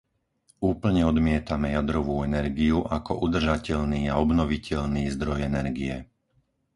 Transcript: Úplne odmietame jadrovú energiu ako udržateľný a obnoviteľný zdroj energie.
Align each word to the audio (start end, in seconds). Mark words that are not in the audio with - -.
Úplne 0.71 1.01
odmietame 1.11 1.67
jadrovú 1.77 2.15
energiu 2.29 2.77
ako 2.97 3.13
udržateľný 3.25 4.01
a 4.11 4.17
obnoviteľný 4.25 5.03
zdroj 5.15 5.39
energie. 5.51 5.95